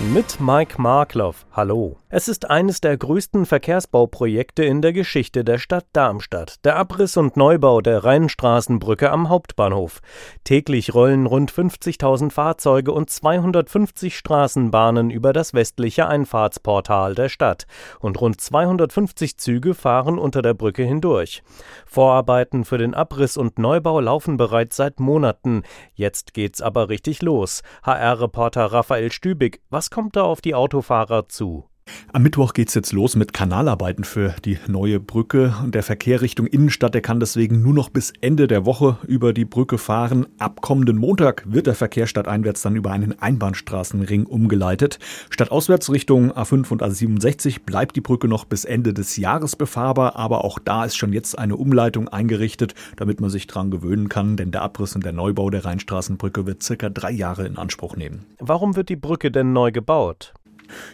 [0.00, 1.44] Mit Mike Markloff.
[1.50, 1.96] Hallo.
[2.08, 6.64] Es ist eines der größten Verkehrsbauprojekte in der Geschichte der Stadt Darmstadt.
[6.64, 10.00] Der Abriss und Neubau der Rheinstraßenbrücke am Hauptbahnhof.
[10.44, 17.66] Täglich rollen rund 50.000 Fahrzeuge und 250 Straßenbahnen über das westliche Einfahrtsportal der Stadt.
[17.98, 21.42] Und rund 250 Züge fahren unter der Brücke hindurch.
[21.86, 25.64] Vorarbeiten für den Abriss und Neubau laufen bereits seit Monaten.
[25.92, 27.62] Jetzt geht's aber richtig los.
[27.82, 31.68] HR-Reporter Raphael Stübig, was kommt da auf die Autofahrer zu?
[32.12, 35.54] Am Mittwoch geht es jetzt los mit Kanalarbeiten für die neue Brücke.
[35.66, 39.44] Der Verkehr Richtung Innenstadt, der kann deswegen nur noch bis Ende der Woche über die
[39.44, 40.26] Brücke fahren.
[40.38, 44.98] Ab kommenden Montag wird der Verkehr stadteinwärts dann über einen Einbahnstraßenring umgeleitet.
[45.30, 50.44] Stadtauswärts Richtung A5 und A67 bleibt die Brücke noch bis Ende des Jahres befahrbar, aber
[50.44, 54.50] auch da ist schon jetzt eine Umleitung eingerichtet, damit man sich dran gewöhnen kann, denn
[54.50, 58.26] der Abriss und der Neubau der Rheinstraßenbrücke wird circa drei Jahre in Anspruch nehmen.
[58.38, 60.34] Warum wird die Brücke denn neu gebaut?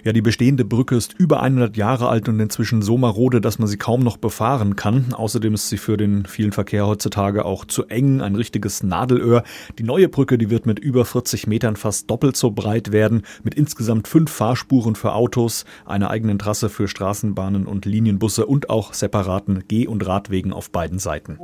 [0.04, 3.68] Ja, die bestehende Brücke ist über 100 Jahre alt und inzwischen so marode, dass man
[3.68, 5.12] sie kaum noch befahren kann.
[5.14, 9.44] Außerdem ist sie für den vielen Verkehr heutzutage auch zu eng, ein richtiges Nadelöhr.
[9.78, 13.54] Die neue Brücke, die wird mit über 40 Metern fast doppelt so breit werden, mit
[13.54, 19.64] insgesamt fünf Fahrspuren für Autos, einer eigenen Trasse für Straßenbahnen und Linienbusse und auch separaten
[19.68, 21.38] Geh- und Radwegen auf beiden Seiten.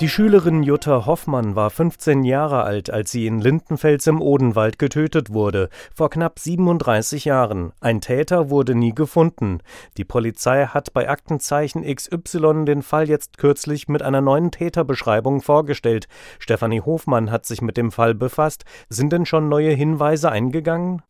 [0.00, 5.32] Die Schülerin Jutta Hoffmann war 15 Jahre alt, als sie in Lindenfels im Odenwald getötet
[5.32, 7.72] wurde, vor knapp 37 Jahren.
[7.80, 9.60] Ein Täter wurde nie gefunden.
[9.96, 16.08] Die Polizei hat bei Aktenzeichen XY den Fall jetzt kürzlich mit einer neuen Täterbeschreibung vorgestellt.
[16.38, 18.66] Stefanie Hofmann hat sich mit dem Fall befasst.
[18.90, 21.00] Sind denn schon neue Hinweise eingegangen?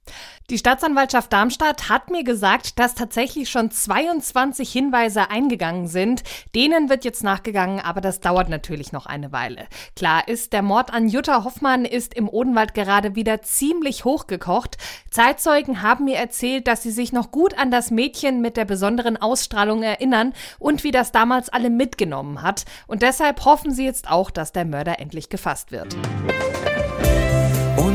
[0.48, 6.22] Die Staatsanwaltschaft Darmstadt hat mir gesagt, dass tatsächlich schon 22 Hinweise eingegangen sind.
[6.54, 9.66] Denen wird jetzt nachgegangen, aber das dauert natürlich noch eine Weile.
[9.96, 14.76] Klar ist, der Mord an Jutta Hoffmann ist im Odenwald gerade wieder ziemlich hochgekocht.
[15.10, 19.16] Zeitzeugen haben mir erzählt, dass sie sich noch gut an das Mädchen mit der besonderen
[19.16, 22.66] Ausstrahlung erinnern und wie das damals alle mitgenommen hat.
[22.86, 25.96] Und deshalb hoffen sie jetzt auch, dass der Mörder endlich gefasst wird.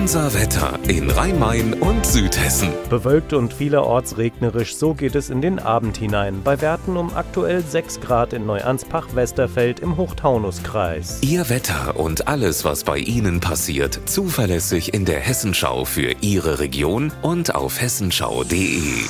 [0.02, 2.70] Unser Wetter in Rhein-Main und Südhessen.
[2.90, 6.42] Bewölkt und vielerorts regnerisch, so geht es in den Abend hinein.
[6.44, 11.20] Bei Werten um aktuell 6 Grad in Neuansbach-Westerfeld im Hochtaunuskreis.
[11.22, 17.14] Ihr Wetter und alles, was bei Ihnen passiert, zuverlässig in der Hessenschau für Ihre Region
[17.22, 19.04] und auf hessenschau.de.